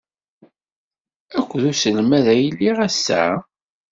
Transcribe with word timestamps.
Akked 1.37 1.61
uselmad 1.69 2.25
ay 2.33 2.41
tellid 2.45 2.77
ass-a? 2.87 3.23